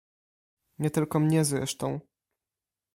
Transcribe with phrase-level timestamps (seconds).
[0.79, 1.99] "Nie tylko mnie zresztą."